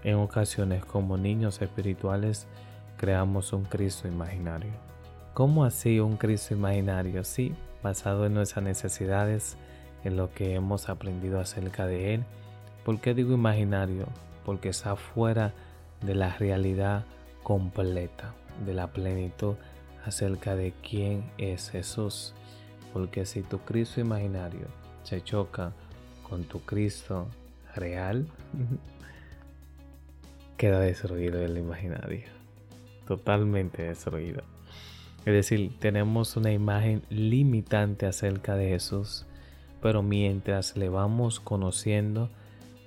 en 0.05 0.15
ocasiones 0.15 0.85
como 0.85 1.17
niños 1.17 1.61
espirituales 1.61 2.47
creamos 2.95 3.51
un 3.51 3.65
Cristo 3.65 4.07
imaginario. 4.07 4.71
¿Cómo 5.33 5.65
así 5.65 5.99
un 5.99 6.15
Cristo 6.15 6.53
imaginario? 6.53 7.25
Sí, 7.25 7.53
basado 7.81 8.25
en 8.25 8.35
nuestras 8.35 8.63
necesidades, 8.63 9.57
en 10.03 10.17
lo 10.17 10.33
que 10.33 10.55
hemos 10.55 10.89
aprendido 10.89 11.39
acerca 11.39 11.85
de 11.85 12.15
Él. 12.15 12.23
¿Por 12.83 12.99
qué 12.99 13.13
digo 13.13 13.33
imaginario? 13.33 14.07
Porque 14.45 14.69
está 14.69 14.95
fuera 14.95 15.53
de 16.01 16.15
la 16.15 16.35
realidad 16.37 17.05
completa, 17.43 18.33
de 18.65 18.73
la 18.73 18.87
plenitud 18.87 19.55
acerca 20.05 20.55
de 20.55 20.73
quién 20.87 21.23
es 21.37 21.69
Jesús. 21.69 22.33
Porque 22.91 23.25
si 23.25 23.41
tu 23.41 23.59
Cristo 23.59 24.01
imaginario 24.01 24.67
se 25.03 25.23
choca 25.23 25.73
con 26.27 26.43
tu 26.43 26.61
Cristo 26.61 27.27
real, 27.75 28.27
queda 30.57 30.79
destruido 30.79 31.41
el 31.41 31.57
imaginario. 31.57 32.27
Totalmente 33.07 33.83
destruido. 33.83 34.43
Es 35.25 35.33
decir, 35.33 35.71
tenemos 35.79 36.35
una 36.35 36.51
imagen 36.51 37.03
limitante 37.09 38.05
acerca 38.05 38.55
de 38.55 38.69
Jesús, 38.69 39.25
pero 39.83 40.01
mientras 40.01 40.77
le 40.77 40.87
vamos 40.87 41.41
conociendo, 41.41 42.29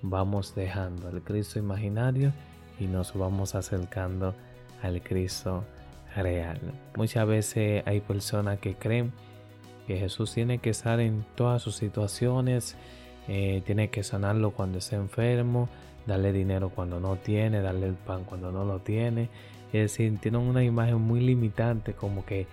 vamos 0.01 0.55
dejando 0.55 1.09
al 1.09 1.23
Cristo 1.23 1.59
imaginario 1.59 2.33
y 2.81 2.87
nos 2.87 3.13
vamos 3.13 3.55
acercando 3.55 4.35
al 4.83 5.03
Cristo 5.03 5.63
real. 6.17 6.59
Muchas 6.97 7.27
veces 7.27 7.83
hay 7.87 8.01
personas 8.01 8.61
que 8.61 8.77
creen 8.77 9.13
que 9.87 9.99
Jesús 9.99 10.33
tiene 10.33 10.57
que 10.57 10.71
estar 10.71 10.99
en 11.01 11.27
todas 11.35 11.61
sus 11.61 11.77
situaciones, 11.77 12.77
eh, 13.29 13.63
tiene 13.67 13.91
que 13.91 14.03
sanarlo 14.03 14.53
cuando 14.53 14.79
esté 14.79 14.97
enfermo, 14.97 15.69
darle 16.07 16.33
dinero 16.33 16.71
cuando 16.71 16.99
no 16.99 17.17
tiene, 17.17 17.61
darle 17.61 17.89
el 17.89 17.95
pan 17.95 18.25
cuando 18.25 18.51
no 18.53 18.65
lo 18.65 18.79
tiene. 18.79 19.29
Es 19.67 19.93
decir, 19.93 20.19
tienen 20.19 20.41
una 20.41 20.65
imagen 20.65 21.03
muy 21.03 21.21
limitante 21.21 21.93
como 21.93 22.25
que 22.25 22.47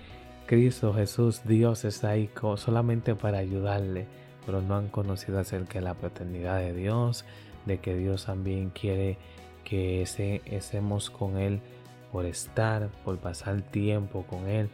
Cristo, 0.48 0.94
Jesús, 0.94 1.44
Dios 1.46 1.86
está 1.86 2.10
ahí 2.10 2.30
solamente 2.58 3.16
para 3.16 3.38
ayudarle, 3.38 4.06
pero 4.46 4.62
no 4.62 4.76
han 4.76 4.90
conocido 4.90 5.40
acerca 5.40 5.80
de 5.80 5.86
la 5.86 5.94
paternidad 5.94 6.60
de 6.60 6.74
Dios, 6.74 7.26
de 7.66 7.80
que 7.80 7.96
Dios 7.96 8.26
también 8.26 8.70
quiere 8.70 9.18
que 9.64 10.02
estemos 10.02 11.10
con 11.10 11.38
Él 11.38 11.62
por 12.12 12.26
estar, 12.26 12.90
por 13.04 13.18
pasar 13.18 13.62
tiempo 13.62 14.26
con 14.30 14.48
Él, 14.48 14.70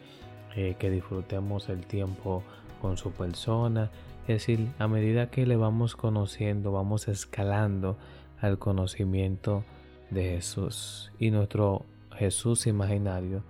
eh, 0.56 0.76
que 0.78 0.90
disfrutemos 0.90 1.68
el 1.68 1.86
tiempo 1.86 2.42
con 2.80 2.96
su 2.96 3.12
persona. 3.12 3.90
Es 4.22 4.46
decir, 4.46 4.68
a 4.78 4.88
medida 4.88 5.30
que 5.30 5.46
le 5.46 5.56
vamos 5.56 5.96
conociendo, 5.96 6.72
vamos 6.72 7.08
escalando 7.08 7.96
al 8.40 8.58
conocimiento 8.58 9.64
de 10.10 10.24
Jesús 10.24 11.12
y 11.18 11.30
nuestro 11.30 11.86
Jesús 12.12 12.66
imaginario 12.66 13.42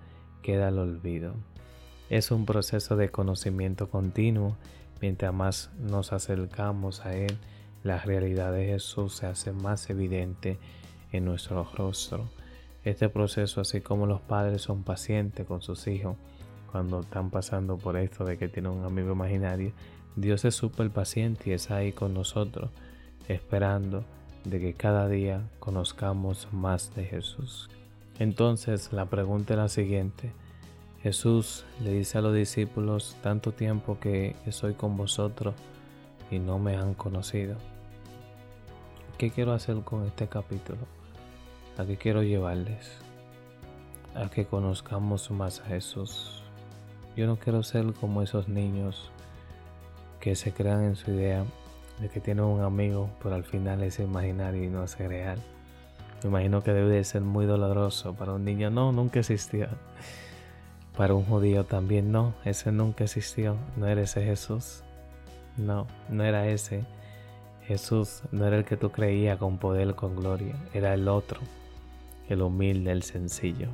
queda 0.43 0.69
al 0.69 0.79
olvido. 0.79 1.35
Es 2.09 2.31
un 2.31 2.45
proceso 2.45 2.97
de 2.97 3.09
conocimiento 3.09 3.89
continuo. 3.89 4.57
Mientras 5.01 5.33
más 5.33 5.71
nos 5.79 6.13
acercamos 6.13 7.05
a 7.07 7.15
Él, 7.15 7.37
la 7.83 7.99
realidad 7.99 8.53
de 8.53 8.67
Jesús 8.67 9.15
se 9.17 9.27
hace 9.27 9.53
más 9.53 9.89
evidente 9.89 10.59
en 11.13 11.25
nuestro 11.25 11.65
rostro. 11.75 12.29
Este 12.85 13.09
proceso, 13.09 13.61
así 13.61 13.81
como 13.81 14.07
los 14.07 14.21
padres 14.21 14.63
son 14.63 14.83
pacientes 14.83 15.47
con 15.47 15.63
sus 15.63 15.87
hijos 15.87 16.17
cuando 16.71 17.01
están 17.01 17.31
pasando 17.31 17.77
por 17.77 17.97
esto 17.97 18.25
de 18.25 18.39
que 18.39 18.49
tienen 18.49 18.73
un 18.73 18.85
amigo 18.85 19.13
imaginario, 19.13 19.73
Dios 20.17 20.45
es 20.45 20.55
súper 20.55 20.91
paciente 20.91 21.51
y 21.51 21.53
está 21.53 21.77
ahí 21.77 21.93
con 21.93 22.15
nosotros, 22.15 22.71
esperando 23.29 24.05
de 24.45 24.61
que 24.61 24.75
cada 24.75 25.09
día 25.09 25.43
conozcamos 25.59 26.49
más 26.53 26.95
de 26.95 27.05
Jesús. 27.05 27.69
Entonces 28.19 28.93
la 28.93 29.07
pregunta 29.07 29.55
es 29.55 29.59
la 29.59 29.69
siguiente. 29.69 30.33
Jesús 31.03 31.65
le 31.83 31.93
dice 31.93 32.19
a 32.19 32.21
los 32.21 32.35
discípulos, 32.35 33.17
tanto 33.23 33.53
tiempo 33.53 33.99
que 33.99 34.37
estoy 34.45 34.75
con 34.75 34.99
vosotros 34.99 35.55
y 36.31 36.39
no 36.39 36.59
me 36.59 36.77
han 36.77 36.93
conocido. 36.93 37.57
¿Qué 39.17 39.31
quiero 39.31 39.53
hacer 39.53 39.81
con 39.81 40.05
este 40.05 40.29
capítulo? 40.29 40.81
¿A 41.79 41.87
qué 41.87 41.97
quiero 41.97 42.23
llevarles? 42.23 42.99
A 44.15 44.29
que 44.29 44.45
conozcamos 44.45 45.31
más 45.31 45.61
a 45.61 45.67
Jesús. 45.67 46.43
Yo 47.17 47.27
no 47.27 47.39
quiero 47.39 47.63
ser 47.63 47.95
como 47.95 48.21
esos 48.21 48.49
niños 48.49 49.11
que 50.21 50.37
se 50.37 50.53
crean 50.53 50.85
en 50.85 50.97
su 50.97 51.13
idea 51.13 51.45
de 51.99 52.11
que 52.11 52.21
tiene 52.21 52.43
un 52.43 52.61
amigo, 52.61 53.11
pero 53.23 53.37
al 53.37 53.45
final 53.45 53.83
es 53.83 53.99
imaginario 54.01 54.65
y 54.65 54.69
no 54.69 54.85
es 54.85 54.99
real. 54.99 55.39
Me 56.23 56.29
imagino 56.29 56.63
que 56.63 56.73
debe 56.75 56.91
de 56.91 57.05
ser 57.05 57.23
muy 57.23 57.47
doloroso 57.47 58.13
para 58.13 58.33
un 58.35 58.45
niño. 58.45 58.69
No, 58.69 58.93
nunca 58.93 59.21
existió. 59.21 59.69
Para 61.01 61.15
un 61.15 61.25
judío 61.25 61.65
también 61.65 62.13
no, 62.13 62.35
ese 62.45 62.73
nunca 62.73 63.05
existió. 63.05 63.57
No 63.79 63.87
era 63.87 64.03
ese 64.03 64.23
Jesús. 64.23 64.83
No, 65.57 65.87
no 66.11 66.25
era 66.25 66.47
ese. 66.49 66.85
Jesús 67.63 68.21
no 68.33 68.47
era 68.47 68.59
el 68.59 68.67
que 68.67 68.77
tú 68.77 68.91
creías 68.91 69.39
con 69.39 69.57
poder, 69.57 69.95
con 69.95 70.15
gloria. 70.15 70.55
Era 70.75 70.93
el 70.93 71.09
otro, 71.09 71.41
el 72.29 72.43
humilde, 72.43 72.93
el 72.93 73.03
sencillo. 73.03 73.69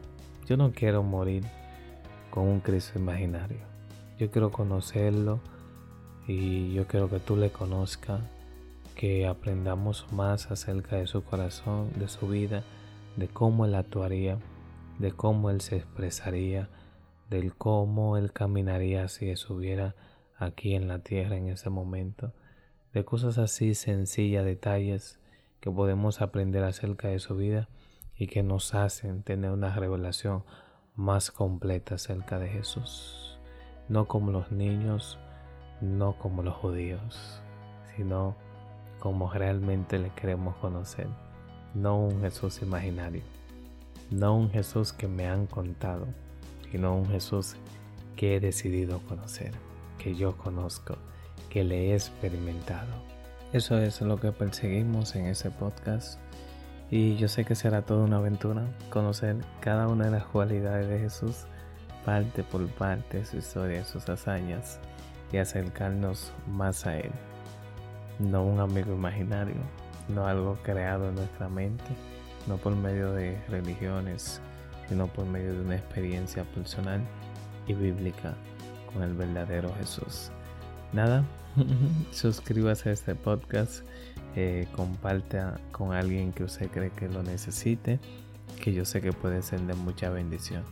Yo 0.46 0.56
no 0.56 0.70
quiero 0.70 1.02
morir 1.02 1.42
con 2.30 2.46
un 2.46 2.60
Cristo 2.60 2.96
imaginario. 2.96 3.58
Yo 4.20 4.30
quiero 4.30 4.52
conocerlo 4.52 5.40
y 6.28 6.74
yo 6.74 6.86
quiero 6.86 7.10
que 7.10 7.18
tú 7.18 7.36
le 7.36 7.50
conozcas, 7.50 8.20
que 8.94 9.26
aprendamos 9.26 10.06
más 10.12 10.48
acerca 10.52 10.94
de 10.94 11.08
su 11.08 11.24
corazón, 11.24 11.90
de 11.96 12.06
su 12.06 12.28
vida, 12.28 12.62
de 13.16 13.26
cómo 13.26 13.64
él 13.64 13.74
actuaría, 13.74 14.38
de 15.00 15.10
cómo 15.10 15.50
él 15.50 15.60
se 15.60 15.78
expresaría, 15.78 16.68
del 17.30 17.54
cómo 17.54 18.16
él 18.16 18.32
caminaría 18.32 19.08
si 19.08 19.30
estuviera 19.30 19.94
aquí 20.38 20.74
en 20.74 20.88
la 20.88 21.00
tierra 21.00 21.36
en 21.36 21.48
ese 21.48 21.70
momento, 21.70 22.32
de 22.92 23.04
cosas 23.04 23.38
así 23.38 23.74
sencillas, 23.74 24.44
detalles 24.44 25.20
que 25.60 25.70
podemos 25.70 26.20
aprender 26.20 26.64
acerca 26.64 27.08
de 27.08 27.18
su 27.18 27.36
vida 27.36 27.68
y 28.16 28.26
que 28.26 28.42
nos 28.42 28.74
hacen 28.74 29.22
tener 29.22 29.50
una 29.50 29.74
revelación 29.74 30.44
más 30.94 31.30
completa 31.30 31.96
acerca 31.96 32.38
de 32.38 32.48
Jesús, 32.48 33.38
no 33.88 34.08
como 34.08 34.30
los 34.30 34.50
niños 34.52 35.18
no 35.80 36.16
como 36.18 36.42
los 36.42 36.54
judíos, 36.54 37.40
sino 37.94 38.34
como 38.98 39.30
realmente 39.30 39.98
le 39.98 40.10
queremos 40.10 40.56
conocer, 40.56 41.08
no 41.74 41.98
un 41.98 42.20
Jesús 42.20 42.62
imaginario, 42.62 43.22
no 44.10 44.36
un 44.36 44.50
Jesús 44.50 44.92
que 44.92 45.06
me 45.06 45.26
han 45.26 45.46
contado, 45.46 46.06
sino 46.76 46.94
un 46.94 47.08
Jesús 47.08 47.56
que 48.16 48.36
he 48.36 48.40
decidido 48.40 49.00
conocer, 49.08 49.52
que 49.96 50.14
yo 50.14 50.36
conozco, 50.36 50.98
que 51.48 51.64
le 51.64 51.86
he 51.86 51.94
experimentado. 51.94 52.92
Eso 53.54 53.78
es 53.78 54.02
lo 54.02 54.20
que 54.20 54.30
perseguimos 54.30 55.16
en 55.16 55.24
ese 55.24 55.50
podcast 55.50 56.20
y 56.90 57.16
yo 57.16 57.28
sé 57.28 57.46
que 57.46 57.54
será 57.54 57.80
toda 57.80 58.04
una 58.04 58.18
aventura 58.18 58.66
conocer 58.90 59.36
cada 59.60 59.88
una 59.88 60.04
de 60.04 60.10
las 60.10 60.24
cualidades 60.26 60.86
de 60.86 60.98
Jesús, 60.98 61.46
parte 62.04 62.42
por 62.42 62.68
parte, 62.68 63.24
su 63.24 63.38
historia, 63.38 63.82
sus 63.86 64.06
hazañas 64.10 64.78
y 65.32 65.38
acercarnos 65.38 66.30
más 66.46 66.86
a 66.86 66.98
Él. 66.98 67.12
No 68.18 68.44
un 68.44 68.60
amigo 68.60 68.92
imaginario, 68.92 69.56
no 70.08 70.26
algo 70.26 70.58
creado 70.62 71.08
en 71.08 71.14
nuestra 71.14 71.48
mente, 71.48 71.96
no 72.46 72.58
por 72.58 72.76
medio 72.76 73.14
de 73.14 73.42
religiones, 73.48 74.42
sino 74.88 75.07
por 75.07 75.27
medio 75.27 75.53
de 75.55 75.61
una 75.61 75.77
experiencia 75.77 76.44
personal 76.44 77.01
y 77.66 77.75
bíblica 77.75 78.35
con 78.92 79.03
el 79.03 79.14
verdadero 79.14 79.75
Jesús. 79.79 80.31
Nada, 80.92 81.25
suscríbase 82.12 82.90
a 82.90 82.92
este 82.92 83.14
podcast, 83.14 83.85
eh, 84.35 84.66
comparta 84.75 85.61
con 85.72 85.92
alguien 85.92 86.33
que 86.33 86.44
usted 86.44 86.70
cree 86.70 86.90
que 86.90 87.09
lo 87.09 87.22
necesite, 87.22 87.99
que 88.61 88.72
yo 88.72 88.85
sé 88.85 89.01
que 89.01 89.12
puede 89.12 89.42
ser 89.42 89.61
de 89.62 89.75
mucha 89.75 90.11
bendición. 90.11 90.62